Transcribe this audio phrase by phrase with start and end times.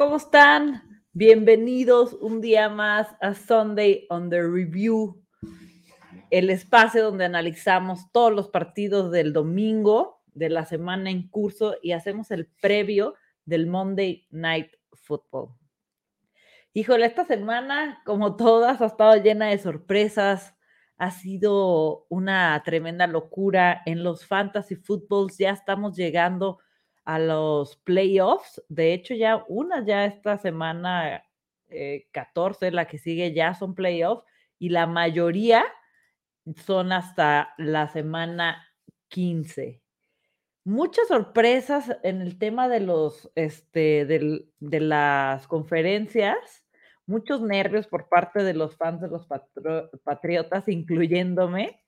[0.00, 1.04] ¿cómo están?
[1.12, 5.22] Bienvenidos un día más a Sunday on the Review,
[6.30, 11.92] el espacio donde analizamos todos los partidos del domingo de la semana en curso y
[11.92, 15.50] hacemos el previo del Monday Night Football.
[16.72, 20.56] Híjole, esta semana, como todas, ha estado llena de sorpresas.
[20.96, 25.36] Ha sido una tremenda locura en los fantasy footballs.
[25.36, 26.58] Ya estamos llegando
[27.10, 28.62] a los playoffs.
[28.68, 31.24] De hecho, ya una ya esta semana
[32.12, 34.24] 14, eh, la que sigue, ya son playoffs
[34.60, 35.64] y la mayoría
[36.64, 38.64] son hasta la semana
[39.08, 39.82] 15.
[40.62, 46.64] Muchas sorpresas en el tema de los, este, de las conferencias,
[47.06, 49.26] muchos nervios por parte de los fans de los
[50.04, 51.82] Patriotas, incluyéndome,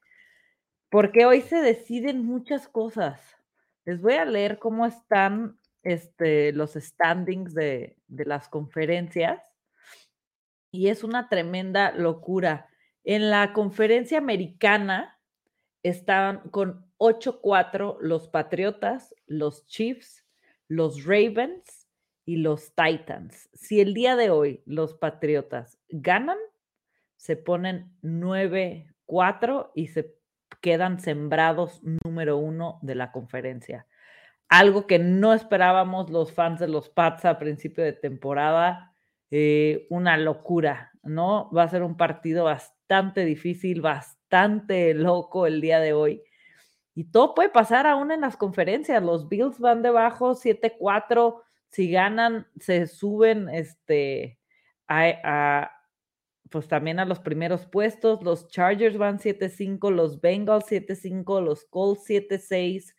[0.91, 3.42] porque hoy se deciden muchas cosas.
[3.85, 9.43] Les voy a leer cómo están este, los standings de, las conferencias
[10.71, 12.69] y es una tremenda locura.
[13.05, 15.19] En la conferencia americana
[15.83, 20.25] estaban con 8-4 los Patriotas, los Chiefs,
[20.69, 21.89] los Ravens
[22.25, 23.51] y los Titans.
[23.53, 26.39] Si el día de hoy los Patriotas ganan,
[27.17, 30.22] se ponen 9-4 y se
[30.63, 33.87] quedan sembrados número uno de la conferencia.
[34.49, 38.95] Algo que no esperábamos los fans de los Pats a principio de temporada.
[39.31, 41.51] Eh, una locura, ¿no?
[41.51, 46.23] Va a ser un partido bastante difícil, bastante loco el día de hoy.
[46.95, 49.03] Y todo puede pasar aún en las conferencias.
[49.03, 51.43] Los Bills van debajo 7-4.
[51.71, 54.39] Si ganan, se suben este,
[54.87, 55.71] a,
[56.53, 58.23] pues también a los primeros puestos.
[58.23, 62.95] Los Chargers van 7-5, los Bengals 7-5, los Colts 7-6.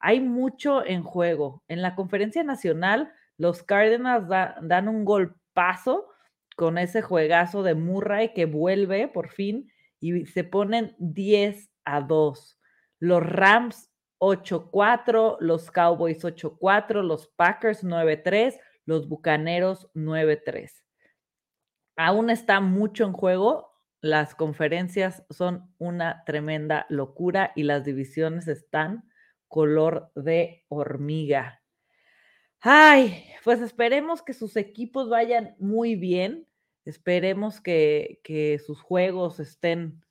[0.00, 1.62] Hay mucho en juego.
[1.68, 4.28] En la conferencia nacional, los Cardinals
[4.62, 6.08] dan un golpazo
[6.56, 9.70] con ese juegazo de Murray que vuelve por fin
[10.00, 12.58] y se ponen 10 a 2.
[13.00, 20.83] Los Rams 8-4, los Cowboys 8-4, los Packers 9-3, los Bucaneros 9-3
[21.96, 23.72] aún está mucho en juego.
[24.00, 29.04] Las conferencias son una tremenda locura y las divisiones están
[29.48, 31.62] color de hormiga.
[32.60, 36.46] Ay, pues esperemos que sus equipos vayan muy bien.
[36.84, 38.20] Esperemos que,
[38.64, 40.02] sus juegos estén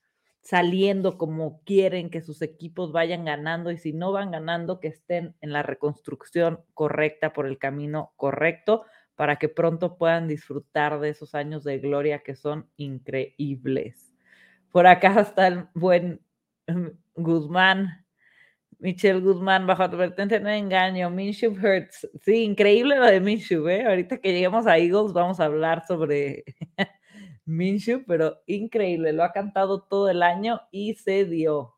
[0.42, 5.36] saliendo como quieren, que sus equipos vayan ganando y si no van ganando, que estén
[5.42, 8.86] en la reconstrucción correcta por el camino correcto
[9.16, 14.14] para que pronto puedan disfrutar de esos años de gloria que son increíbles.
[14.72, 16.20] Por acá está el buen
[16.68, 18.04] mm, Guzmán,
[18.80, 22.10] Michelle Guzmán, bajo advertencia no engaño, Minshew Hurts.
[22.22, 23.86] Sí, increíble lo de Minshew, ¿eh?
[23.86, 26.44] Ahorita que lleguemos a Eagles vamos a hablar sobre
[27.46, 31.73] Minshew, pero increíble, lo ha cantado todo el año y se dio.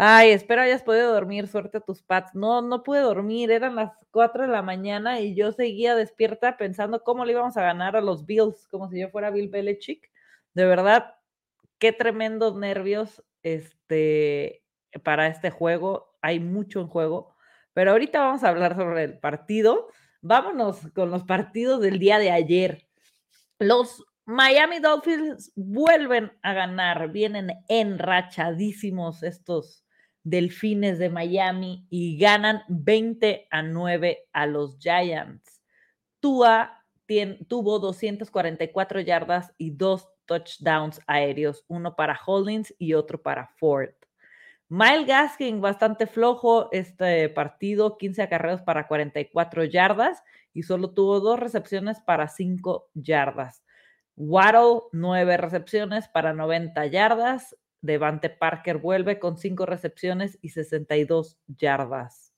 [0.00, 2.32] Ay, espero hayas podido dormir, suerte a tus pads.
[2.32, 7.02] No, no pude dormir, eran las 4 de la mañana y yo seguía despierta pensando
[7.02, 10.08] cómo le íbamos a ganar a los Bills, como si yo fuera Bill Belichick.
[10.54, 11.16] De verdad,
[11.80, 14.62] qué tremendos nervios este,
[15.02, 16.16] para este juego.
[16.22, 17.34] Hay mucho en juego,
[17.72, 19.88] pero ahorita vamos a hablar sobre el partido.
[20.20, 22.86] Vámonos con los partidos del día de ayer.
[23.58, 29.84] Los Miami Dolphins vuelven a ganar, vienen enrachadísimos estos
[30.24, 35.62] Delfines de Miami y ganan 20 a 9 a los Giants.
[36.20, 36.84] Tua
[37.48, 43.90] tuvo 244 yardas y dos touchdowns aéreos, uno para Hollins y otro para Ford.
[44.68, 50.22] Miles Gaskin, bastante flojo este partido, 15 acarreos para 44 yardas
[50.52, 53.62] y solo tuvo dos recepciones para 5 yardas.
[54.16, 57.56] Waddle, 9 recepciones para 90 yardas.
[57.80, 62.34] Devante Parker vuelve con cinco recepciones y 62 yardas.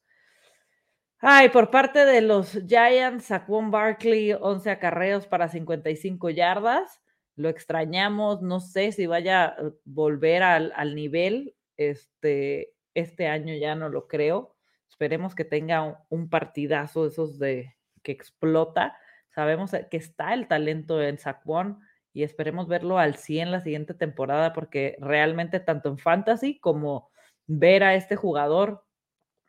[1.22, 7.02] Ay, por parte de los Giants, Saquon Barkley, 11 acarreos para 55 yardas.
[7.36, 11.54] Lo extrañamos, no sé si vaya a volver al, nivel.
[11.76, 14.56] Este, este año ya no lo creo.
[14.88, 18.96] Esperemos que tenga un, partidazo esos de que explota.
[19.28, 21.80] Sabemos que está el talento en Saquon
[22.12, 27.10] y esperemos verlo al 100 la siguiente temporada porque realmente tanto en fantasy como
[27.46, 28.84] ver a este jugador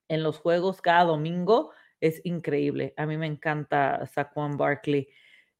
[0.07, 2.93] en los juegos cada domingo es increíble.
[2.97, 5.07] A mí me encanta Saquon Barkley.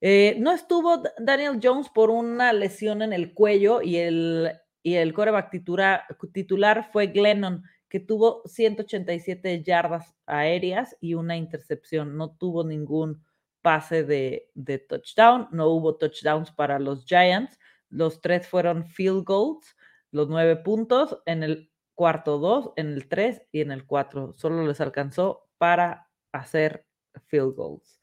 [0.01, 4.51] Eh, no estuvo Daniel Jones por una lesión en el cuello y el,
[4.81, 6.03] y el coreback titular,
[6.33, 12.17] titular fue Glennon, que tuvo 187 yardas aéreas y una intercepción.
[12.17, 13.23] No tuvo ningún
[13.61, 15.47] pase de, touchdown.
[15.51, 17.59] No hubo touchdowns para los Giants.
[17.89, 19.75] Los tres fueron field goals,
[20.11, 24.33] los nueve puntos en el cuarto dos, en el tres y en el cuatro.
[24.37, 26.85] Solo les alcanzó para hacer
[27.27, 28.01] field goals.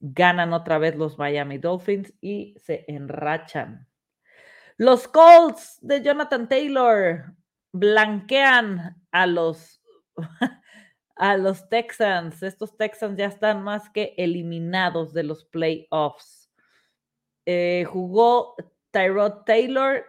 [0.00, 3.86] Ganan otra vez los Miami Dolphins y se enrachan.
[4.78, 7.34] Los Colts de Jonathan Taylor
[7.72, 9.80] blanquean a los,
[11.16, 12.42] a los Texans.
[12.42, 16.50] Estos Texans ya están más que eliminados de los playoffs.
[17.46, 18.54] Eh, jugó
[18.90, 20.04] Tyrod Taylor,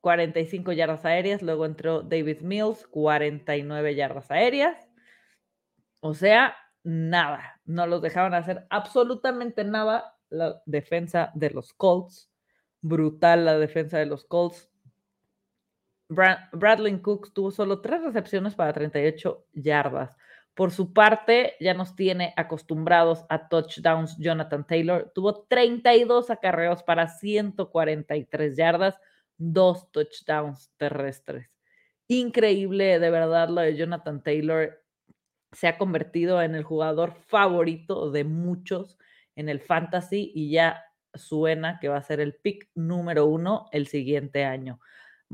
[0.00, 1.42] 45 yardas aéreas.
[1.42, 4.88] Luego entró David Mills, 49 yardas aéreas.
[6.00, 7.60] O sea, nada.
[7.64, 12.30] No los dejaban hacer absolutamente nada la defensa de los Colts.
[12.80, 14.70] Brutal la defensa de los Colts.
[16.08, 20.16] Bradley Cooks tuvo solo tres recepciones para 38 yardas.
[20.54, 25.10] Por su parte, ya nos tiene acostumbrados a touchdowns Jonathan Taylor.
[25.12, 28.96] Tuvo 32 acarreos para 143 yardas,
[29.36, 31.50] dos touchdowns terrestres.
[32.06, 34.80] Increíble, de verdad, lo de Jonathan Taylor.
[35.52, 38.98] Se ha convertido en el jugador favorito de muchos
[39.36, 40.84] en el fantasy y ya
[41.14, 44.80] suena que va a ser el pick número uno el siguiente año.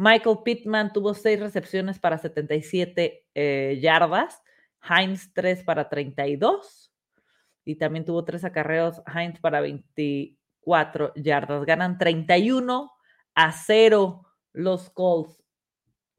[0.01, 4.43] Michael Pittman tuvo seis recepciones para 77 eh, yardas,
[4.83, 6.91] Heinz 3 para 32
[7.67, 11.67] y también tuvo tres acarreos, Heinz para 24 yardas.
[11.67, 12.91] Ganan 31
[13.35, 15.45] a 0 los Colts.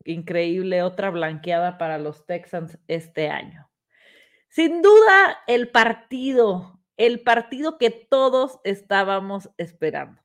[0.06, 3.68] Increíble, otra blanqueada para los Texans este año.
[4.50, 10.22] Sin duda, el partido, el partido que todos estábamos esperando.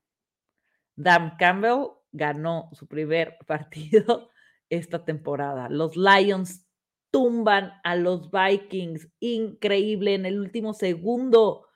[0.95, 4.31] Dan Campbell ganó su primer partido
[4.69, 5.69] esta temporada.
[5.69, 6.67] Los Lions
[7.11, 9.09] tumban a los Vikings.
[9.21, 11.67] Increíble en el último segundo.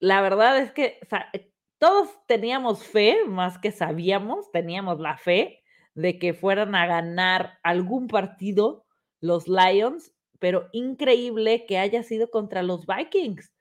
[0.00, 1.00] La verdad es que
[1.78, 5.62] todos teníamos fe, más que sabíamos, teníamos la fe
[5.94, 8.86] de que fueran a ganar algún partido
[9.20, 13.52] los Lions, pero increíble que haya sido contra los Vikings.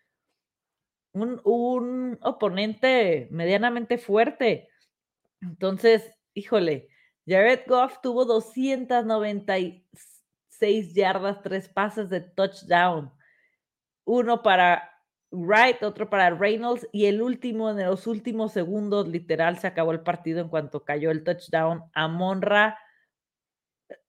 [1.14, 4.69] Un, un oponente medianamente fuerte.
[5.42, 6.89] Entonces, híjole,
[7.28, 13.12] Jared Goff tuvo 296 yardas, tres pases de touchdown.
[14.06, 14.89] Uno para
[15.31, 20.01] Wright, otro para Reynolds y el último, en los últimos segundos, literal, se acabó el
[20.01, 21.83] partido en cuanto cayó el touchdown.
[21.94, 22.80] A Monra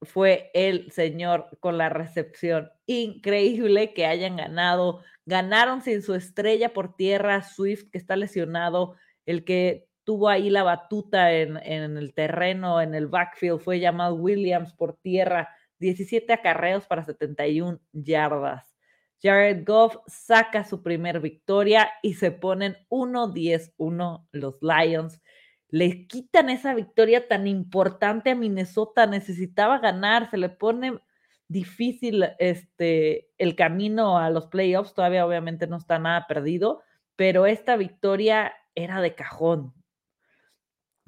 [0.02, 2.70] fue el señor con la recepción.
[2.86, 5.02] Increíble que hayan ganado.
[5.26, 8.96] Ganaron sin su estrella por tierra, Swift, que está lesionado,
[9.26, 14.72] el que tuvo ahí la batuta en, el terreno, en el backfield, fue llamado Williams
[14.72, 18.74] por tierra, 17 acarreos para 71 yardas.
[19.22, 25.20] Jared Goff saca su primer victoria y se ponen 1-10-1 los Lions.
[25.68, 31.02] Le quitan esa victoria tan importante a Minnesota, necesitaba ganar, se le pone
[31.48, 36.80] difícil este, el camino a los playoffs, todavía obviamente no está nada perdido,
[37.14, 39.74] pero esta victoria era de cajón,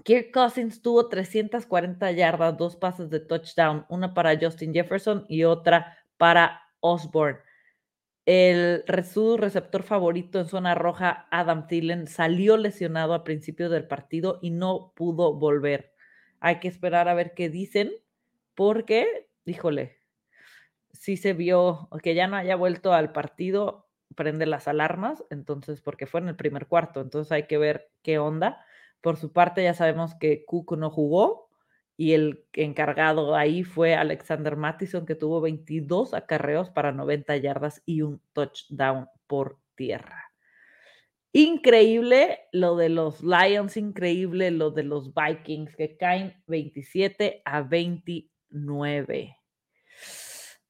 [0.04, 5.98] Kirk Cousins tuvo 340 yardas, dos pases de touchdown, una para Justin Jefferson y otra
[6.16, 7.40] para Osborne.
[8.26, 14.38] El su receptor favorito en zona roja, Adam Thielen, salió lesionado a principio del partido
[14.42, 15.92] y no pudo volver.
[16.38, 17.90] Hay que esperar a ver qué dicen,
[18.54, 19.98] porque, híjole,
[20.92, 26.06] sí se vio que ya no haya vuelto al partido, prende las alarmas, entonces, porque
[26.06, 28.64] fue en el primer cuarto, entonces hay que ver qué onda
[29.00, 31.48] por su parte, ya sabemos que Cook no jugó
[31.96, 38.02] y el encargado ahí fue Alexander Mattison, que tuvo 22 acarreos para 90 yardas y
[38.02, 40.30] un touchdown por tierra.
[41.32, 49.36] Increíble lo de los Lions, increíble lo de los Vikings, que caen 27 a 29.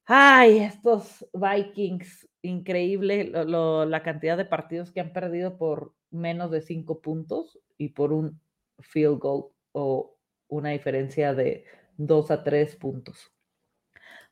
[0.05, 7.01] Ay, estos Vikings, increíble la cantidad de partidos que han perdido por menos de cinco
[7.01, 8.39] puntos y por un
[8.79, 10.17] field goal o
[10.47, 11.65] una diferencia de
[11.97, 13.31] dos a tres puntos.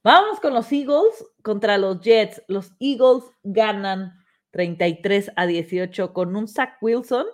[0.04, 2.42] Vamos con los Eagles contra los Jets.
[2.48, 4.14] Los Eagles ganan
[4.52, 7.26] 33 a 18 con un Zach Wilson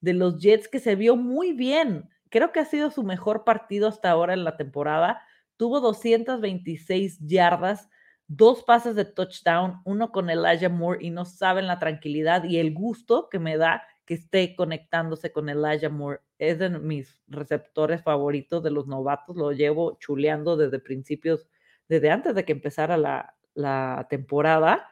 [0.00, 2.08] de los Jets que se vio muy bien.
[2.28, 5.22] Creo que ha sido su mejor partido hasta ahora en la temporada.
[5.56, 7.88] Tuvo 226 yardas,
[8.32, 12.72] dos pases de touchdown, uno con Elijah Moore y no saben la tranquilidad y el
[12.72, 16.20] gusto que me da que esté conectándose con Elijah Moore.
[16.38, 19.36] Es de mis receptores favoritos de los novatos.
[19.36, 21.48] Lo llevo chuleando desde principios,
[21.88, 24.88] desde antes de que empezara la, la temporada.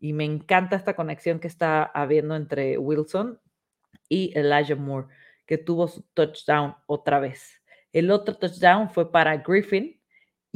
[0.00, 3.38] Y me encanta esta conexión que está habiendo entre Wilson
[4.08, 5.08] y Elijah Moore,
[5.44, 7.60] que tuvo su touchdown otra vez.
[7.92, 9.97] El otro touchdown fue para Griffin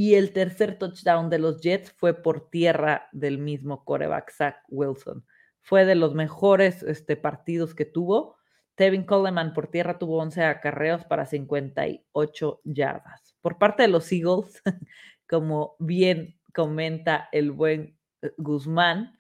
[0.03, 5.25] y el tercer touchdown de los Jets fue por tierra del mismo coreback, Zach Wilson.
[5.61, 8.37] Fue de los mejores este, partidos que tuvo.
[8.75, 13.37] Tevin Coleman por tierra tuvo 11 acarreos para 58 yardas.
[13.41, 14.61] Por parte de los Eagles,
[15.29, 19.17] como bien comenta el buen eh, Guzmán,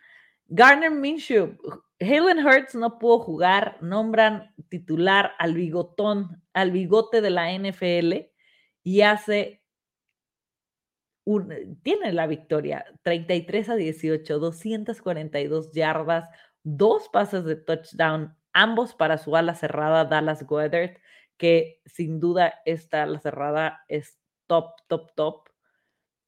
[0.49, 1.59] Garner Minshew,
[2.01, 8.33] Halen Hurts no pudo jugar, nombran titular al bigotón, al bigote de la NFL
[8.83, 9.62] y hace
[11.25, 16.29] un, tiene la victoria, 33 a 18, 242 yardas,
[16.63, 20.99] dos pases de touchdown, ambos para su ala cerrada Dallas Goedert,
[21.37, 25.49] que sin duda esta ala cerrada es top, top, top.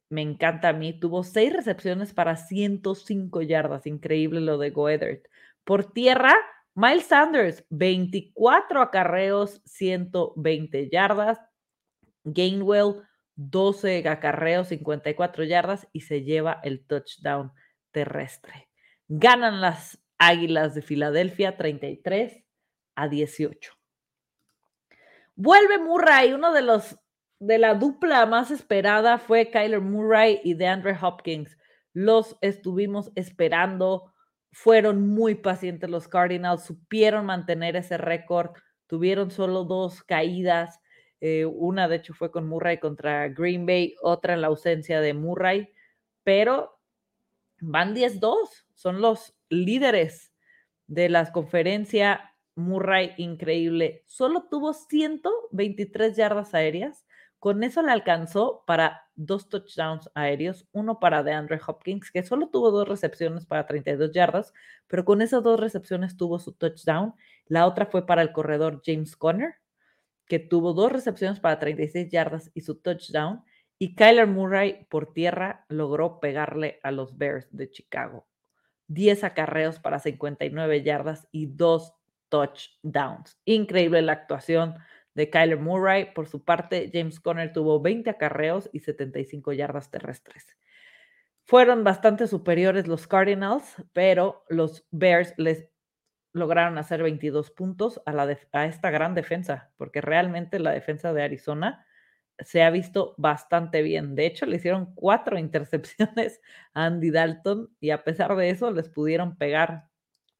[0.08, 0.98] Me encanta a mí.
[0.98, 3.86] Tuvo seis recepciones para 105 yardas.
[3.86, 5.26] Increíble lo de Goedert.
[5.64, 6.34] Por tierra,
[6.74, 11.38] Miles Sanders, 24 acarreos, 120 yardas.
[12.24, 13.02] Gainwell,
[13.36, 17.52] 12 acarreos, 54 yardas y se lleva el touchdown
[17.90, 18.68] terrestre.
[19.08, 22.44] Ganan las Águilas de Filadelfia 33
[22.94, 23.72] a 18.
[25.36, 26.96] Vuelve Murray, uno de los
[27.40, 31.58] de la dupla más esperada fue Kyler Murray y DeAndre Hopkins.
[31.92, 34.14] Los estuvimos esperando,
[34.52, 38.52] fueron muy pacientes los Cardinals, supieron mantener ese récord,
[38.86, 40.80] tuvieron solo dos caídas,
[41.26, 45.14] eh, una de hecho fue con Murray contra Green Bay, otra en la ausencia de
[45.14, 45.70] Murray,
[46.22, 46.78] pero
[47.60, 48.36] van 10-2,
[48.74, 50.32] son los líderes
[50.86, 52.30] de la conferencia.
[52.56, 57.04] Murray, increíble, solo tuvo 123 yardas aéreas
[57.44, 62.70] con eso le alcanzó para dos touchdowns aéreos, uno para DeAndre Hopkins, que solo tuvo
[62.70, 64.54] dos recepciones para 32 yardas,
[64.86, 67.12] pero con esas dos recepciones tuvo su touchdown.
[67.44, 69.56] La otra fue para el corredor James Conner,
[70.26, 73.42] que tuvo dos recepciones para 36 yardas y su touchdown.
[73.78, 78.26] Y Kyler Murray por tierra logró pegarle a los Bears de Chicago.
[78.88, 81.94] 10 acarreos para 59 yardas y dos
[82.28, 83.38] touchdowns.
[83.44, 84.76] Increíble la actuación
[85.14, 86.12] de Kyler Murray.
[86.14, 90.56] Por su parte, James Conner tuvo 20 acarreos y 75 yardas terrestres.
[91.46, 95.68] Fueron bastante superiores los Cardinals, pero los Bears les
[96.34, 101.22] lograron hacer 22 puntos a, la a esta gran defensa, porque realmente la defensa de
[101.22, 101.86] Arizona
[102.38, 104.14] se ha visto bastante bien.
[104.14, 106.42] De hecho, le hicieron cuatro intercepciones
[106.74, 109.88] a Andy Dalton y a pesar de eso les pudieron pegar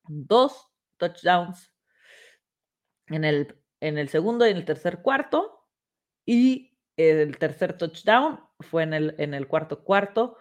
[0.07, 1.73] dos touchdowns
[3.07, 5.69] en el en el segundo y en el tercer cuarto.
[6.25, 10.39] Y el tercer touchdown fue en el, en el cuarto cuarto.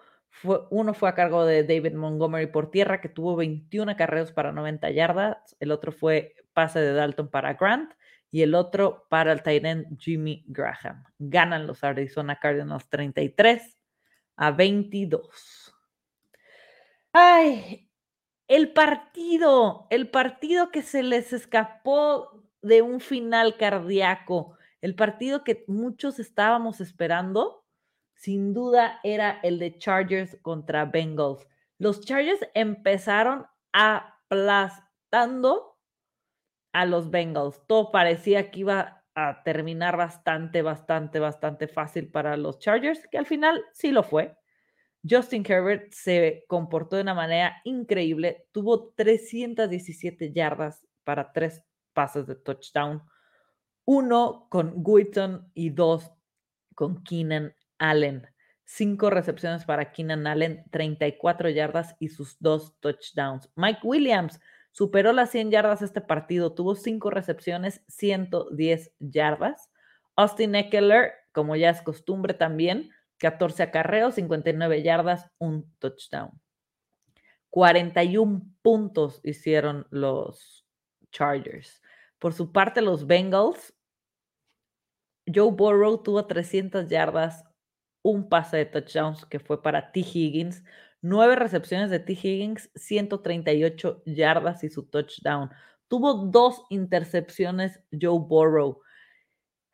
[0.70, 4.90] Uno fue a cargo de David Montgomery por tierra, que tuvo 21 carreras para 90
[4.92, 5.56] yardas.
[5.60, 7.94] El otro fue pase de Dalton para Grant.
[8.32, 11.04] Y el otro para el end Jimmy Graham.
[11.20, 13.78] Ganan los Arizona Cardinals 33
[14.36, 15.76] a 22.
[17.12, 17.92] Ay,
[18.48, 24.58] el partido, el partido que se les escapó de un final cardíaco.
[24.82, 27.63] El partido que muchos estábamos esperando,
[28.24, 31.46] sin duda, era el de Chargers contra Bengals.
[31.78, 35.78] Los Chargers empezaron aplastando
[36.72, 37.62] a los Bengals.
[37.68, 43.26] Todo parecía que iba a terminar bastante, bastante, bastante fácil para los Chargers, que al
[43.26, 44.38] final sí lo fue.
[45.08, 51.62] Justin Herbert se comportó de una manera increíble, tuvo 317 yardas para tres
[51.92, 53.04] pases de touchdown,
[53.84, 56.10] uno con Guiton y dos
[56.74, 57.54] con Keenan
[57.84, 58.26] Allen.
[58.64, 63.52] Cinco recepciones para Keenan Allen, 34 yardas y sus dos touchdowns.
[63.56, 64.40] Mike Williams
[64.72, 69.70] superó las 100 yardas este partido, tuvo cinco recepciones, 110 yardas.
[70.16, 76.32] Austin Eckler, como ya es costumbre también, 14 acarreos, 59 yardas, un touchdown.
[77.50, 80.66] 41 puntos hicieron los
[81.12, 81.82] Chargers.
[82.18, 83.76] Por su parte, los Bengals,
[85.32, 87.44] Joe Burrow tuvo 300 yardas,
[88.04, 90.02] un pase de touchdowns que fue para T.
[90.02, 90.64] Higgins,
[91.02, 92.14] nueve recepciones de T.
[92.14, 95.50] Higgins, 138 yardas y su touchdown.
[95.88, 98.82] Tuvo dos intercepciones Joe Burrow.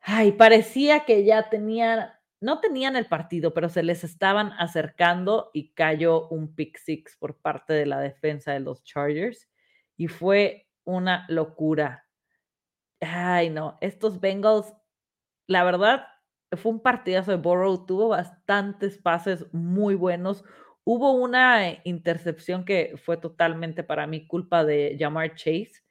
[0.00, 2.10] Ay, parecía que ya tenían,
[2.40, 7.36] no tenían el partido, pero se les estaban acercando y cayó un pick six por
[7.36, 9.48] parte de la defensa de los Chargers.
[9.96, 12.06] Y fue una locura.
[13.00, 14.72] Ay, no, estos Bengals,
[15.46, 16.06] la verdad,
[16.56, 20.44] fue un partidazo de Burrow, tuvo bastantes pases muy buenos,
[20.84, 25.84] Hubo una eh, intercepción que fue totalmente para mí culpa de Jamar Chase,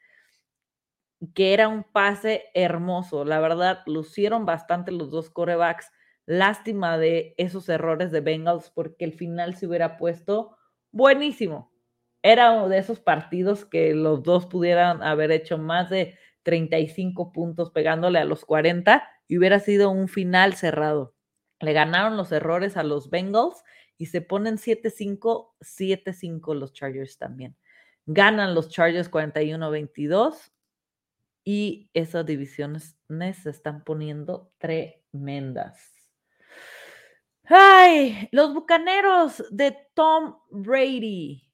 [1.34, 3.24] que era un pase hermoso.
[3.24, 5.92] La verdad, lucieron bastante los dos corebacks.
[6.26, 10.58] Lástima de esos errores de Bengals porque el final se hubiera puesto
[10.92, 11.72] buenísimo.
[12.22, 17.72] Era uno de esos partidos que los dos pudieran haber hecho más de 35 puntos
[17.72, 21.16] pegándole a los 40 y hubiera sido un final cerrado.
[21.62, 23.64] Le ganaron los errores a los Bengals
[23.98, 27.56] y se ponen 7-5, 7-5 los Chargers también.
[28.06, 30.52] Ganan los Chargers 41-22
[31.44, 36.12] y esas divisiones se están poniendo tremendas.
[37.44, 41.49] Ay, los bucaneros de Tom Brady.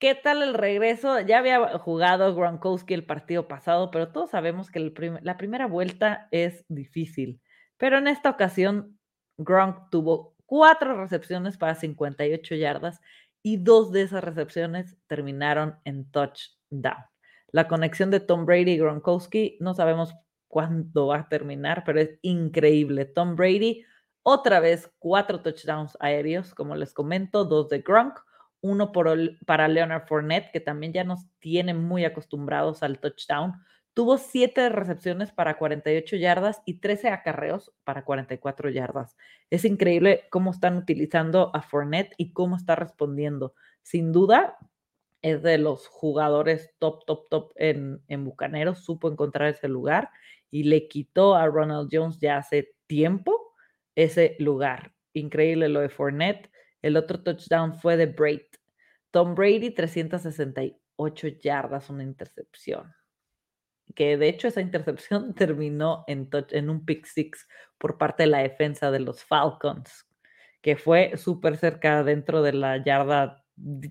[0.00, 1.20] ¿Qué tal el regreso?
[1.20, 4.80] Ya había jugado Gronkowski el partido pasado, pero todos sabemos que
[5.20, 7.42] la primera vuelta es difícil.
[7.76, 8.98] Pero en esta ocasión,
[9.36, 13.02] Gronk tuvo cuatro recepciones para 58 yardas
[13.42, 17.04] y dos de esas recepciones terminaron en touchdown.
[17.52, 20.14] La conexión de Tom Brady y Gronkowski no sabemos
[20.48, 23.04] cuándo va a terminar, pero es increíble.
[23.04, 23.84] Tom Brady,
[24.22, 28.18] otra vez cuatro touchdowns aéreos, como les comento, dos de Gronk,
[28.60, 33.54] uno para Leonard Fournette, que también ya nos tiene muy acostumbrados al touchdown.
[33.94, 39.16] Tuvo siete recepciones para 48 yardas y 13 acarreos para 44 yardas.
[39.50, 43.54] Es increíble cómo están utilizando a Fournette y cómo está respondiendo.
[43.82, 44.56] Sin duda,
[45.22, 48.84] es de los jugadores top, top, top en, en Bucaneros.
[48.84, 50.10] Supo encontrar ese lugar
[50.50, 53.54] y le quitó a Ronald Jones ya hace tiempo
[53.94, 54.92] ese lugar.
[55.12, 56.50] Increíble lo de Fournette.
[56.82, 58.42] El otro touchdown fue de Braid.
[59.10, 62.94] Tom Brady, 368 yardas, una intercepción.
[63.94, 67.46] Que de hecho esa intercepción terminó en, en un pick six
[67.78, 70.06] por parte de la defensa de los Falcons,
[70.62, 73.44] que fue súper cerca dentro de la yarda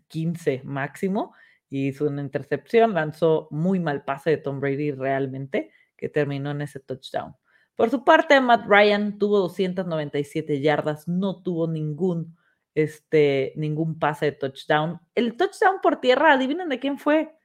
[0.08, 1.34] 15 máximo
[1.69, 2.93] y hizo una intercepción.
[2.93, 7.36] Lanzó muy mal pase de Tom Brady realmente, que terminó en ese touchdown.
[7.75, 12.36] Por su parte, Matt Ryan tuvo 297 yardas, no tuvo ningún,
[12.75, 14.99] este, ningún pase de touchdown.
[15.15, 17.36] El touchdown por tierra, adivinen de quién fue.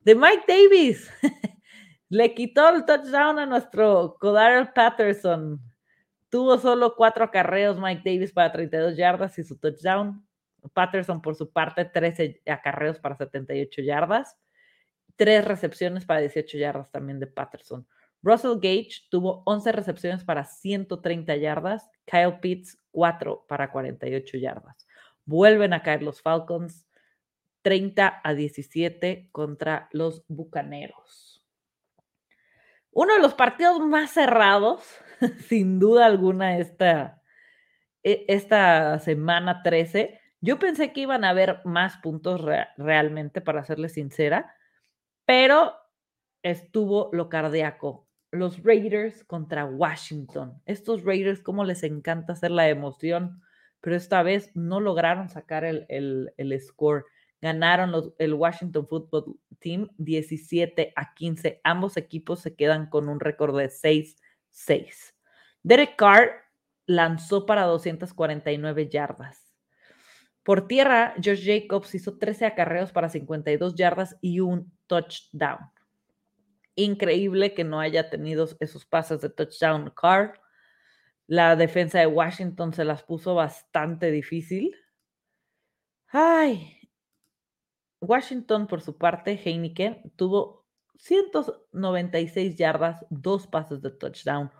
[0.00, 1.10] De Mike Davis.
[2.08, 5.60] Le quitó el touchdown a nuestro Codar Patterson.
[6.28, 10.24] Tuvo solo cuatro acarreos Mike Davis para 32 yardas y su touchdown.
[10.72, 14.36] Patterson, por su parte, 13 acarreos para 78 yardas.
[15.16, 17.86] Tres recepciones para 18 yardas también de Patterson.
[18.22, 24.86] Russell Gage tuvo 11 recepciones para 130 yardas, Kyle Pitts 4 para 48 yardas.
[25.24, 26.86] Vuelven a caer los Falcons
[27.62, 31.42] 30 a 17 contra los Bucaneros.
[32.92, 34.82] Uno de los partidos más cerrados,
[35.48, 37.22] sin duda alguna, esta,
[38.02, 40.20] e, esta semana 13.
[40.40, 42.42] Yo pensé que iban a haber más puntos
[42.76, 44.54] realmente, para serles sincera,
[45.24, 45.74] pero
[46.42, 50.60] estuvo lo cardíaco los Raiders contra Washington.
[50.66, 53.42] Estos Raiders, como les encanta hacer la emoción,
[53.80, 57.04] pero esta vez no lograron sacar el, el, score.
[57.40, 61.60] Ganaron los, el Washington Football Team 17 a 15.
[61.64, 65.14] Ambos equipos se quedan con un récord de 6-6.
[65.62, 66.30] Derek Carr
[66.86, 69.50] lanzó para 249 yardas.
[70.42, 75.70] Por tierra, Josh Jacobs hizo 13 acarreos para 52 yardas y un touchdown.
[76.80, 80.40] Increíble que no haya tenido esos pases de touchdown Carr.
[81.26, 84.74] La defensa de Washington se las puso bastante difícil.
[86.08, 86.88] Ay.
[88.00, 90.64] Washington, por su parte, Heineken tuvo
[90.96, 94.50] 196 yardas, dos pases de touchdown.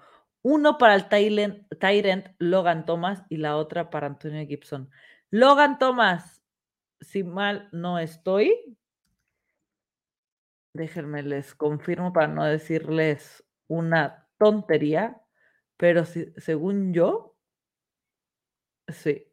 [0.43, 4.91] Uno para el Tyrant Logan Thomas y la otra para Antonio Gibson.
[5.31, 6.43] Logan Thomas,
[7.01, 8.77] si mal no estoy,
[10.73, 15.21] Déjenme les confirmo para no decirles una tontería,
[15.77, 17.37] pero según yo,
[18.89, 19.27] sí,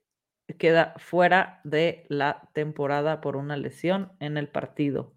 [0.58, 5.14] queda fuera de la temporada por una lesión en el partido.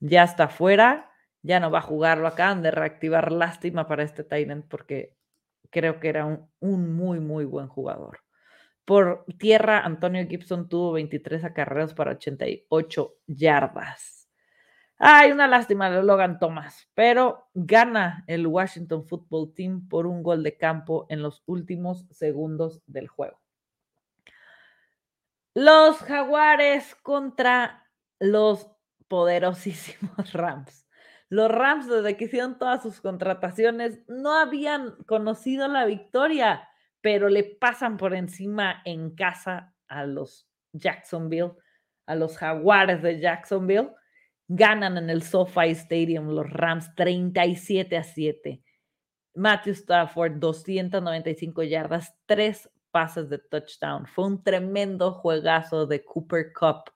[0.00, 1.10] Ya está fuera,
[1.42, 5.16] ya no va a jugarlo acá, de reactivar lástima para este Tyrant porque
[5.70, 8.20] creo que era un, un, muy, muy buen jugador.
[8.84, 14.21] Por tierra, Antonio Gibson tuvo 23 acarreos para 88 yardas.
[15.04, 20.44] Hay una lástima de Logan Thomas, pero gana el Washington Football Team por un gol
[20.44, 23.40] de campo en los últimos segundos del juego.
[25.54, 28.70] Los Jaguares contra los
[29.08, 30.86] poderosísimos Rams.
[31.28, 36.68] Los Rams, desde que hicieron todas sus contrataciones, no habían conocido la victoria,
[37.00, 41.54] pero le pasan por encima en casa a los Jacksonville,
[42.06, 43.90] a los Jaguares de Jacksonville.
[44.54, 48.62] Ganan en el SoFi Stadium los Rams 37 a 7.
[49.34, 54.06] Matthew Stafford, 295 yardas, tres pases de touchdown.
[54.06, 56.92] Fue un tremendo juegazo de Cooper Cup.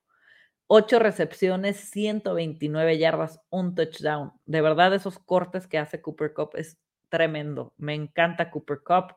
[0.66, 4.32] Ocho recepciones, 129 yardas, un touchdown.
[4.44, 7.72] De verdad, esos cortes que hace Cooper Cup es tremendo.
[7.78, 9.16] Me encanta Cooper Cup.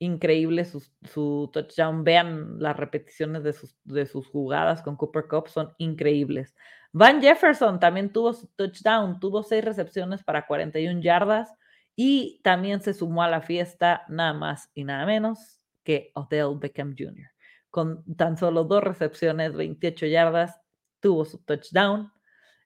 [0.00, 2.02] Increíble su, su touchdown.
[2.02, 6.54] Vean las repeticiones de sus, de sus jugadas con Cooper Cup, son increíbles.
[6.92, 11.54] Van Jefferson también tuvo su touchdown, tuvo seis recepciones para 41 yardas
[11.94, 16.96] y también se sumó a la fiesta nada más y nada menos que Odell Beckham
[16.98, 17.30] Jr.
[17.70, 20.60] Con tan solo dos recepciones, 28 yardas,
[21.00, 22.10] tuvo su touchdown.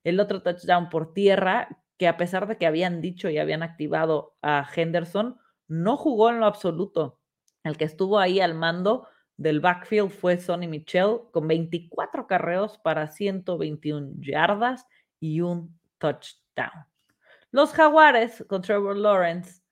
[0.04, 1.68] El otro touchdown por tierra,
[1.98, 6.40] que a pesar de que habían dicho y habían activado a Henderson, no jugó en
[6.40, 7.20] lo absoluto.
[7.64, 13.08] El que estuvo ahí al mando del backfield fue Sonny Michel con 24 carreos para
[13.08, 14.86] 121 yardas
[15.18, 16.86] y un touchdown.
[17.50, 19.62] Los Jaguares con Trevor Lawrence,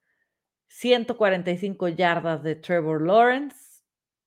[0.68, 3.83] 145 yardas de Trevor Lawrence,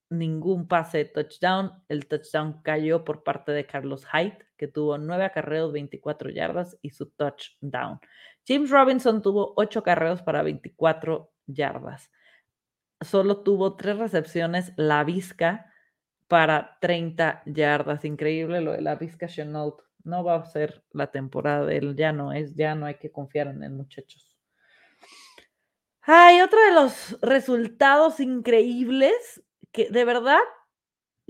[0.09, 1.71] ningún pase de touchdown.
[1.89, 6.91] El touchdown cayó por parte de Carlos Hyde, que tuvo 9 acarreos, 24 yardas y
[6.91, 7.99] su touchdown.
[8.47, 12.11] James Robinson tuvo 8 carreos para 24 yardas
[13.01, 15.71] solo tuvo tres recepciones la Vizca
[16.27, 18.05] para 30 yardas.
[18.05, 19.81] Increíble lo de la Vizca Chenault.
[20.03, 23.11] No va a ser la temporada de él, ya no es, ya no hay que
[23.11, 24.37] confiar en él, muchachos.
[26.01, 30.39] Hay otro de los resultados increíbles que de verdad,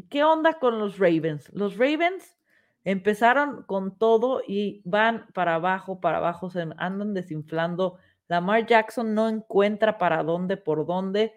[0.09, 1.49] ¿qué onda con los Ravens?
[1.53, 2.37] Los Ravens
[2.83, 7.97] empezaron con todo y van para abajo, para abajo, se andan desinflando.
[8.27, 11.33] Lamar Jackson no encuentra para dónde, por dónde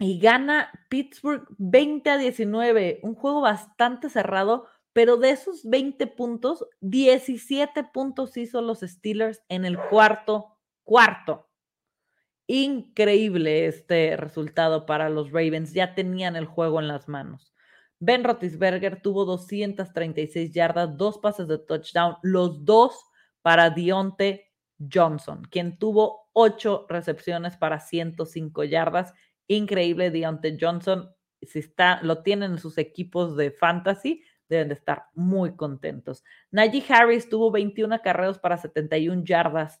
[0.00, 6.66] y gana Pittsburgh 20 a 19, un juego bastante cerrado, pero de esos 20 puntos,
[6.80, 11.50] 17 puntos hizo los Steelers en el cuarto cuarto.
[12.46, 17.54] Increíble este resultado para los Ravens, ya tenían el juego en las manos.
[17.98, 23.04] Ben Roethlisberger tuvo 236 yardas, dos pases de touchdown, los dos
[23.42, 24.50] para Dionte
[24.92, 29.12] Johnson, quien tuvo ocho recepciones para 105 yardas
[29.50, 31.10] increíble Deontay Johnson.
[31.42, 36.24] Si está, lo tienen en sus equipos de fantasy, deben de estar muy contentos.
[36.50, 39.80] Najee Harris tuvo 21 carreras para 71 yardas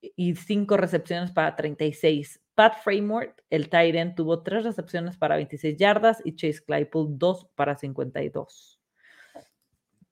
[0.00, 2.40] y 5 recepciones para 36.
[2.54, 7.76] Pat Framework, el Tyrant, tuvo 3 recepciones para 26 yardas y Chase Claypool 2 para
[7.76, 8.80] 52.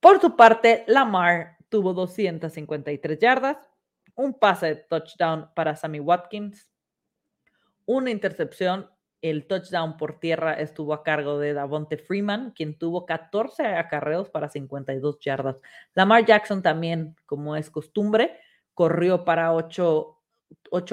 [0.01, 3.57] Por su parte, Lamar tuvo 253 yardas,
[4.15, 6.72] un pase de touchdown para Sammy Watkins,
[7.87, 8.89] una intercepción.
[9.21, 14.49] El touchdown por tierra estuvo a cargo de Davonte Freeman, quien tuvo 14 acarreos para
[14.49, 15.63] 52 yardas.
[15.95, 18.37] Lamar Jackson también, como es costumbre,
[18.75, 20.19] corrió para 8,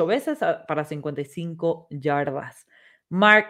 [0.05, 2.67] veces para 55 yardas.
[3.09, 3.47] Mark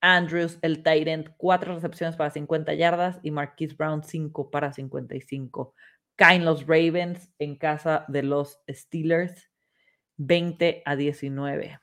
[0.00, 5.74] Andrews, el Tyrant, 4 recepciones para 50 yardas y Marquise Brown, 5 para 55.
[6.16, 9.50] Caen los Ravens en casa de los Steelers,
[10.16, 11.80] 20 a 19.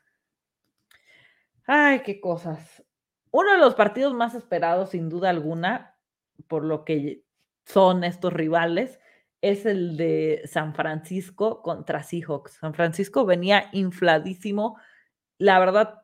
[1.67, 2.83] Ay, qué cosas.
[3.31, 5.97] Uno de los partidos más esperados, sin duda alguna,
[6.47, 7.23] por lo que
[7.65, 8.99] son estos rivales,
[9.41, 12.53] es el de San Francisco contra Seahawks.
[12.53, 14.77] San Francisco venía infladísimo.
[15.39, 16.03] La verdad,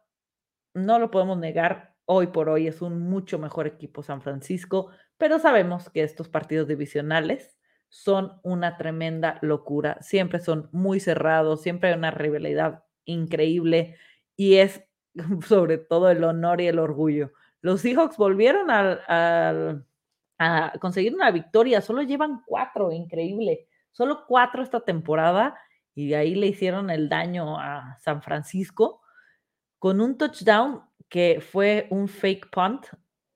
[0.73, 1.95] no lo podemos negar.
[2.05, 6.67] Hoy por hoy es un mucho mejor equipo San Francisco, pero sabemos que estos partidos
[6.67, 7.57] divisionales
[7.89, 9.97] son una tremenda locura.
[10.01, 13.97] Siempre son muy cerrados, siempre hay una rivalidad increíble
[14.35, 14.83] y es
[15.47, 17.31] sobre todo el honor y el orgullo.
[17.61, 19.83] Los Seahawks volvieron a
[20.79, 25.57] conseguir una victoria, solo llevan cuatro, increíble, solo cuatro esta temporada
[25.95, 29.01] y ahí le hicieron el daño a San Francisco
[29.79, 32.85] con un touchdown que fue un fake punt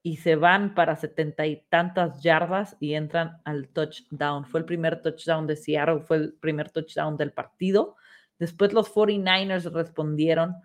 [0.02, 4.46] y se van para setenta y tantas yardas y entran al touchdown.
[4.46, 7.98] Fue el primer touchdown de Seattle, fue el primer touchdown del partido.
[8.40, 10.56] Después los 49ers respondieron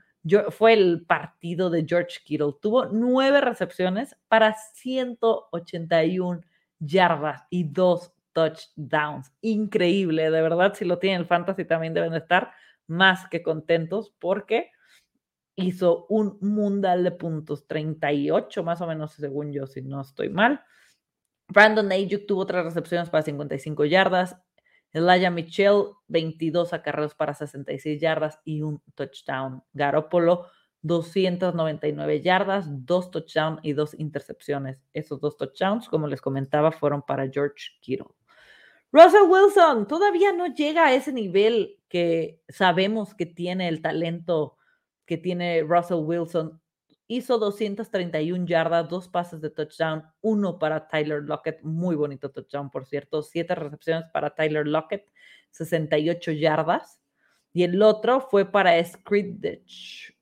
[0.51, 2.55] fue el partido de George Kittle.
[2.61, 6.43] Tuvo nueve recepciones para 181
[6.79, 9.33] yardas y dos touchdowns.
[9.41, 12.53] Increíble, de verdad, si lo tienen el fantasy también deben estar
[12.87, 14.71] más que contentos porque
[15.57, 20.63] hizo un mundial de puntos, 38 más o menos según yo, si no estoy mal.
[21.49, 24.37] Brandon Ayuk tuvo tres recepciones para 55 yardas.
[24.93, 29.63] Elijah Mitchell, 22 acarreos para 66 yardas y un touchdown.
[29.73, 30.47] Garoppolo
[30.83, 34.83] 299 yardas, dos touchdowns y dos intercepciones.
[34.93, 38.09] Esos dos touchdowns, como les comentaba, fueron para George Kittle.
[38.93, 44.59] Russell Wilson todavía no llega a ese nivel que sabemos que tiene el talento
[45.07, 46.61] que tiene Russell Wilson.
[47.09, 52.87] Hizo 231 yardas, dos pases de touchdown, uno para Tyler Lockett, muy bonito touchdown, por
[52.87, 55.11] cierto, siete recepciones para Tyler Lockett,
[55.51, 57.01] 68 yardas.
[57.53, 60.17] Y el otro fue para Skridich,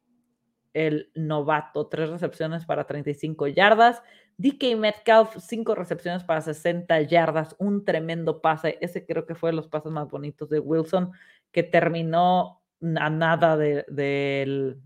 [0.73, 4.03] el novato, tres recepciones para 35 yardas.
[4.39, 8.79] DK Metcalf, cinco recepciones para 60 yardas, un tremendo pase.
[8.81, 11.13] Ese creo que fue de los pases más bonitos de Wilson,
[11.53, 12.63] que terminó
[12.97, 14.79] a nada de, de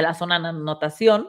[0.00, 1.28] la zona de anotación.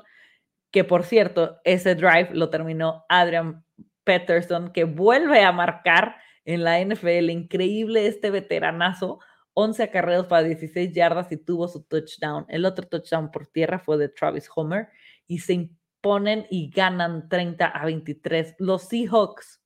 [0.72, 3.66] Que por cierto, ese drive lo terminó Adrian
[4.06, 7.30] Peterson, que vuelve a marcar en la NFL.
[7.30, 9.20] Increíble este veteranazo
[9.54, 12.46] 11 acarreos para 16 yardas y tuvo su touchdown.
[12.50, 14.90] El otro touchdown por tierra fue de Travis Homer
[15.28, 19.62] y se imponen y ganan 30 a 23 los Seahawks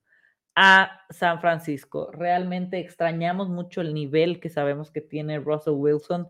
[0.56, 2.12] a San Francisco.
[2.12, 6.30] Realmente extrañamos mucho el nivel que sabemos que tiene Russell Wilson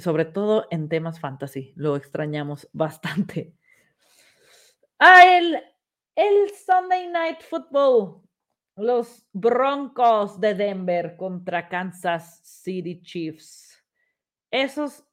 [0.00, 1.72] sobre todo en temas fantasy.
[1.76, 3.54] Lo extrañamos bastante.
[4.98, 5.62] Ah, el,
[6.14, 8.22] el Sunday Night Football
[8.80, 13.84] los Broncos de Denver contra Kansas City Chiefs.
[14.50, 15.04] Esos,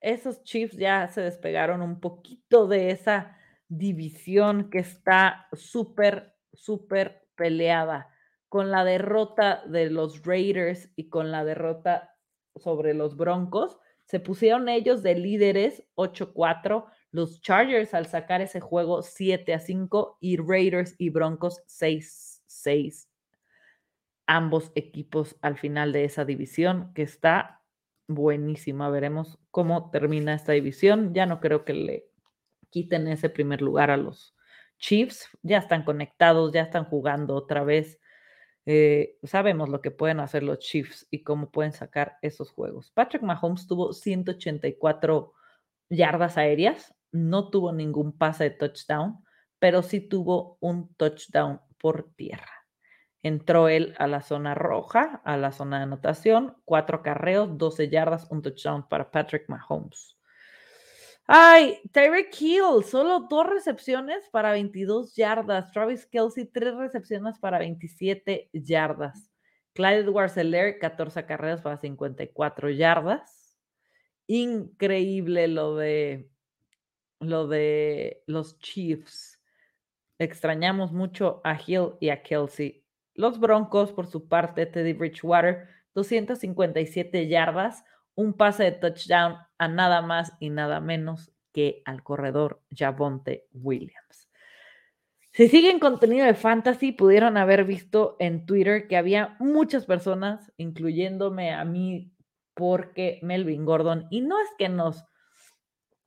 [0.00, 3.36] esos Chiefs ya se despegaron un poquito de esa
[3.68, 8.10] división que está súper, súper peleada.
[8.48, 12.15] Con la derrota de los Raiders y con la derrota
[12.56, 19.02] sobre los Broncos, se pusieron ellos de líderes 8-4 los Chargers al sacar ese juego
[19.02, 23.08] 7 a 5 y Raiders y Broncos 6 seis
[24.26, 27.62] ambos equipos al final de esa división, que está
[28.08, 28.90] buenísima.
[28.90, 31.14] Veremos cómo termina esta división.
[31.14, 32.06] Ya no creo que le
[32.70, 34.34] quiten ese primer lugar a los
[34.78, 35.28] Chiefs.
[35.42, 38.00] Ya están conectados, ya están jugando otra vez.
[38.66, 42.90] Eh, sabemos lo que pueden hacer los Chiefs y cómo pueden sacar esos juegos.
[42.90, 45.32] Patrick Mahomes tuvo 184
[45.88, 49.24] yardas aéreas, no tuvo ningún pase de touchdown,
[49.60, 52.50] pero sí tuvo un touchdown por tierra.
[53.22, 58.26] Entró él a la zona roja, a la zona de anotación, cuatro carreos, 12 yardas,
[58.30, 60.15] un touchdown para Patrick Mahomes.
[61.28, 65.72] Ay, Tyreek Hill, solo dos recepciones para 22 yardas.
[65.72, 69.30] Travis Kelsey, tres recepciones para 27 yardas.
[69.74, 70.34] Clyde edwards
[70.80, 73.58] 14 carreras para 54 yardas.
[74.28, 76.30] Increíble lo de
[77.20, 79.40] lo de los Chiefs.
[80.18, 82.84] Extrañamos mucho a Hill y a Kelsey.
[83.14, 87.84] Los Broncos, por su parte, Teddy Bridgewater, 257 yardas,
[88.16, 94.28] un pase de touchdown a nada más y nada menos que al corredor Javonte Williams.
[95.32, 101.52] Si siguen contenido de fantasy, pudieron haber visto en Twitter que había muchas personas, incluyéndome
[101.52, 102.10] a mí,
[102.54, 105.04] porque Melvin Gordon, y no es que nos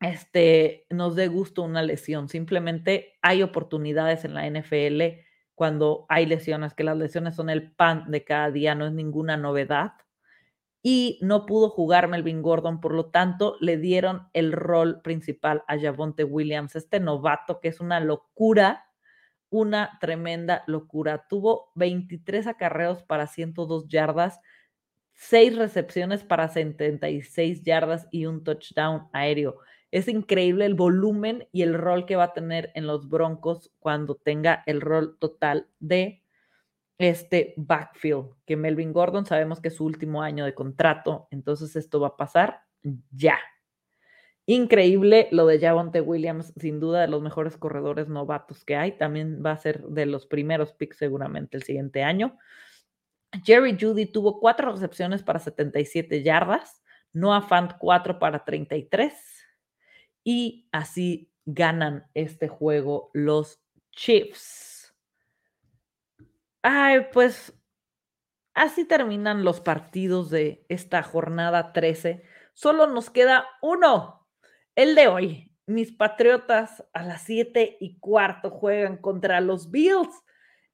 [0.02, 2.30] este, nos dé gusto una lesión.
[2.30, 5.22] Simplemente hay oportunidades en la NFL
[5.56, 9.36] cuando hay lesiones, que las lesiones son el pan de cada día, no es ninguna
[9.36, 9.94] novedad.
[10.82, 15.78] Y no pudo jugar Melvin Gordon, por lo tanto, le dieron el rol principal a
[15.78, 18.86] Javonte Williams, este novato que es una locura,
[19.50, 21.26] una tremenda locura.
[21.30, 24.40] Tuvo 23 acarreos para 102 yardas,
[25.16, 29.58] 6 recepciones para 76 yardas y un touchdown aéreo.
[29.92, 34.16] Es increíble el volumen y el rol que va a tener en los Broncos cuando
[34.16, 36.19] tenga el rol total de
[37.00, 42.00] este backfield, que Melvin Gordon sabemos que es su último año de contrato, entonces esto
[42.00, 42.62] va a pasar
[43.10, 43.40] ya.
[44.46, 49.42] Increíble lo de Javonte Williams, sin duda de los mejores corredores novatos que hay, también
[49.46, 52.38] va a ser de los primeros picks seguramente el siguiente año.
[53.46, 56.82] Jerry Judy tuvo cuatro recepciones para 77 yardas,
[57.14, 59.14] Noah Fant cuatro para 33
[60.24, 64.69] y así ganan este juego los Chiefs.
[66.62, 67.54] Ay, pues
[68.54, 72.24] así terminan los partidos de esta jornada 13.
[72.54, 74.28] Solo nos queda uno,
[74.76, 75.46] el de hoy.
[75.66, 80.10] Mis Patriotas a las 7 y cuarto juegan contra los Bills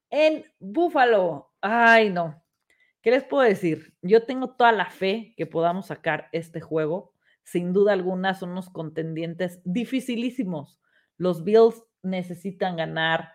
[0.10, 1.54] en Buffalo.
[1.62, 2.42] Ay, no.
[3.02, 3.94] ¿Qué les puedo decir?
[4.02, 8.70] Yo tengo toda la fe que podamos sacar este juego sin duda alguna son unos
[8.70, 10.82] contendientes dificilísimos.
[11.18, 13.34] Los Bills necesitan ganar,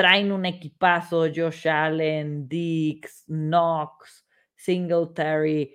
[0.00, 5.74] traen un equipazo, Josh Allen, Dix, Knox, Singletary.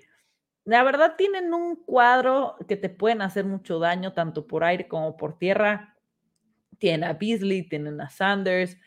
[0.64, 5.16] la verdad tienen un cuadro que te pueden hacer mucho daño, tanto por aire como
[5.16, 5.96] por tierra.
[6.80, 8.78] Tienen a Beasley, tienen a Sanders.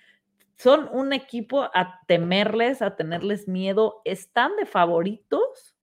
[0.57, 4.03] Son un equipo a temerles, a tenerles miedo.
[4.05, 5.77] Están de favoritos.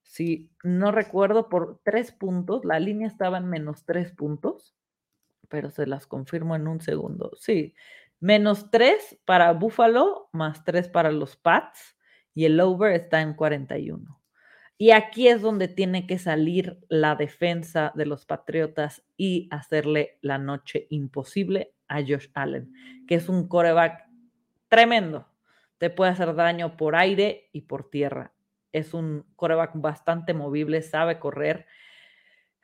[0.00, 2.64] Si no recuerdo, por tres puntos.
[2.64, 4.74] La línea estaba en menos tres puntos,
[5.50, 7.32] pero se las confirmo en un segundo.
[7.36, 7.74] Sí,
[8.24, 11.94] menos tres para Buffalo, más tres para los Pats.
[12.32, 14.18] Y el over está en 41.
[14.78, 20.38] Y aquí es donde tiene que salir la defensa de los Patriotas y hacerle la
[20.38, 22.72] noche imposible a Josh Allen,
[23.06, 24.08] que es un coreback
[24.68, 25.28] tremendo.
[25.76, 28.32] Te puede hacer daño por aire y por tierra.
[28.72, 31.66] Es un coreback bastante movible, sabe correr.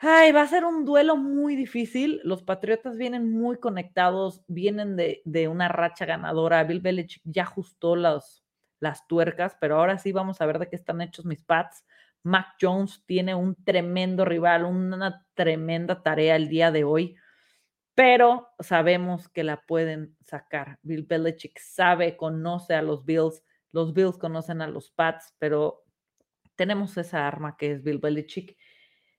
[0.02, 2.20] Ay, va a ser un duelo muy difícil.
[2.24, 6.64] Los Patriotas vienen muy conectados, vienen de, de una racha ganadora.
[6.64, 8.42] Bill Belichick ya ajustó los,
[8.80, 11.84] las tuercas, pero ahora sí vamos a ver de qué están hechos mis Pats.
[12.22, 17.16] Mac Jones tiene un tremendo rival, una tremenda tarea el día de hoy,
[17.94, 20.78] pero sabemos que la pueden sacar.
[20.82, 25.84] Bill Belichick sabe, conoce a los Bills, los Bills conocen a los Pats, pero
[26.56, 28.56] tenemos esa arma que es Bill Belichick.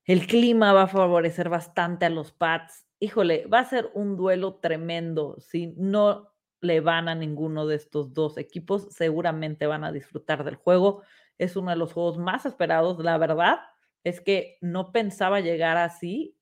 [0.06, 2.86] El clima va a favorecer bastante a los Pats.
[3.00, 5.38] Híjole, va a ser un duelo tremendo.
[5.40, 10.56] Si no le van a ninguno de estos dos equipos, seguramente van a disfrutar del
[10.56, 11.04] juego.
[11.38, 13.60] Es uno de los juegos más esperados, la verdad
[14.04, 16.38] es que no pensaba llegar así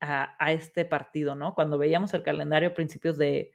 [0.00, 1.54] a, este partido, ¿no?
[1.54, 3.52] Cuando veíamos el calendario a principios de,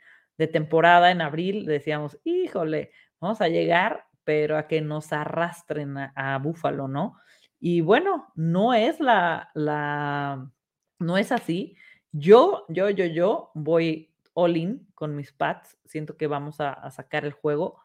[0.54, 6.38] temporada en abril, decíamos, híjole, vamos a llegar, pero a que nos arrastren a, a
[6.38, 7.18] Búfalo, ¿no?
[7.60, 10.52] Y bueno, no es la, la,
[11.00, 11.76] no es así.
[12.12, 15.78] Yo, yo, yo, yo voy all in con mis Pats.
[15.86, 17.82] Siento que vamos a, sacar el juego.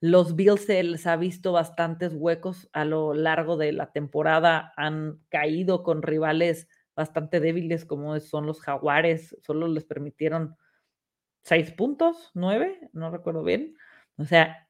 [0.00, 4.74] Los Bills se les ha visto bastantes huecos a lo largo de la temporada.
[4.76, 9.36] Han caído con rivales bastante débiles como son los Jaguares.
[9.42, 10.56] Solo les permitieron
[11.42, 13.74] seis puntos, nueve, no recuerdo bien.
[14.18, 14.68] O sea,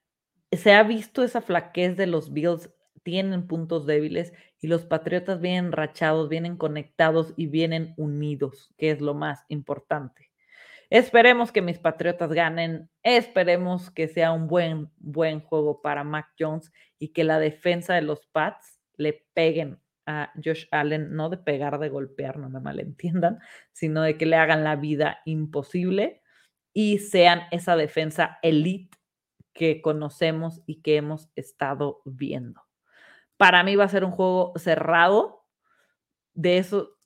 [0.52, 2.70] se ha visto esa flaquez de los Bills.
[3.06, 9.00] Tienen puntos débiles y los Patriotas vienen rachados, vienen conectados y vienen unidos, que es
[9.00, 10.32] lo más importante.
[10.90, 16.72] Esperemos que mis Patriotas ganen, esperemos que sea un buen, buen juego para Mac Jones
[16.98, 21.78] y que la defensa de los Pats le peguen a Josh Allen, no de pegar,
[21.78, 23.38] de golpear, no me malentiendan,
[23.72, 26.22] sino de que le hagan la vida imposible
[26.72, 28.98] y sean esa defensa elite
[29.52, 32.65] que conocemos y que hemos estado viendo.
[33.36, 35.44] Para mí va a ser un juego cerrado.
[36.34, 36.96] De eso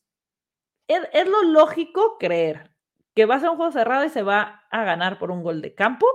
[0.88, 2.70] es, lo lógico creer,
[3.14, 5.62] que va a ser un juego cerrado y se va a ganar por un gol
[5.62, 6.06] de campo.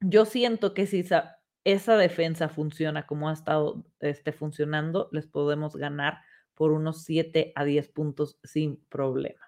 [0.00, 5.76] Yo siento que si esa, esa defensa funciona como ha estado este, funcionando, les podemos
[5.76, 6.20] ganar
[6.54, 9.44] por unos 7 a 10 puntos sin problema.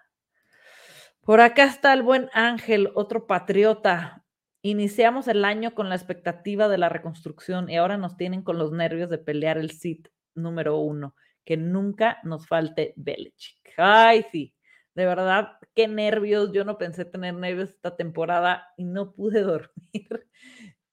[1.21, 4.23] Por acá está el buen Ángel, otro patriota.
[4.61, 8.71] Iniciamos el año con la expectativa de la reconstrucción y ahora nos tienen con los
[8.73, 11.15] nervios de pelear el sit número uno.
[11.45, 13.73] Que nunca nos falte Belichick.
[13.77, 14.53] Ay, sí.
[14.95, 16.51] De verdad, qué nervios.
[16.51, 20.27] Yo no pensé tener nervios esta temporada y no pude dormir.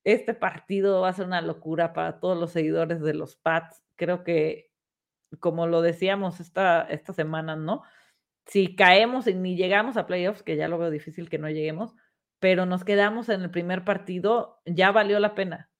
[0.04, 3.82] Este partido va a ser una locura para todos los seguidores de los Pats.
[3.96, 4.70] Creo que,
[5.40, 7.82] como lo decíamos esta, esta semana, ¿no?
[8.46, 11.96] Si caemos y ni llegamos a playoffs, que ya lo veo difícil que no lleguemos,
[12.38, 15.70] pero nos quedamos en el primer partido, ya valió la pena.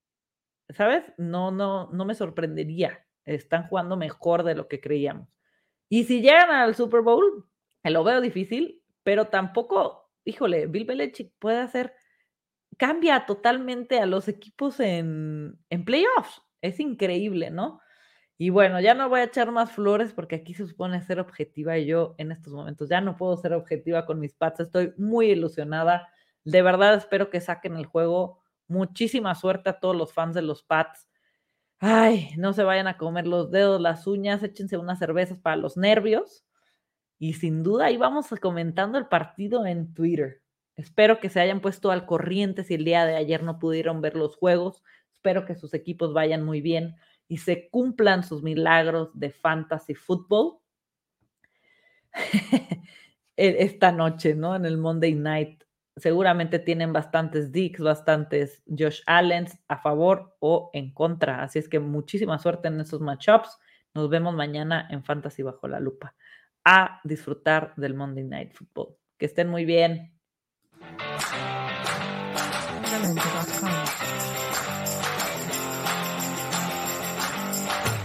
[0.70, 1.04] ¿Sabes?
[1.16, 3.06] No, no, no me sorprendería.
[3.24, 5.28] Están jugando mejor de lo que creíamos.
[5.88, 7.46] Y si llegan al Super Bowl,
[7.84, 11.94] lo veo difícil, pero tampoco, híjole, Bill Belichick puede hacer,
[12.76, 16.42] cambia totalmente a los equipos en, en playoffs.
[16.62, 17.80] Es increíble, ¿no?
[18.38, 21.78] Y bueno, ya no voy a echar más flores porque aquí se supone ser objetiva
[21.78, 24.60] y yo en estos momentos ya no puedo ser objetiva con mis Pats.
[24.60, 26.08] Estoy muy ilusionada.
[26.46, 28.40] De verdad espero que saquen el juego.
[28.68, 31.08] Muchísima suerte a todos los fans de los Pats.
[31.80, 35.76] Ay, no se vayan a comer los dedos, las uñas, échense unas cervezas para los
[35.76, 36.44] nervios.
[37.18, 40.40] Y sin duda ahí vamos comentando el partido en Twitter.
[40.76, 44.14] Espero que se hayan puesto al corriente si el día de ayer no pudieron ver
[44.14, 44.84] los juegos.
[45.14, 46.94] Espero que sus equipos vayan muy bien
[47.26, 50.58] y se cumplan sus milagros de fantasy football
[53.36, 54.54] e-, esta noche, ¿no?
[54.54, 55.65] En el Monday Night.
[55.96, 61.42] Seguramente tienen bastantes Dicks, bastantes Josh Allens a favor o en contra.
[61.42, 63.58] Así es que muchísima suerte en esos matchups.
[63.94, 66.14] Nos vemos mañana en Fantasy Bajo la Lupa
[66.64, 68.96] a disfrutar del Monday Night Football.
[69.16, 70.12] Que estén muy bien.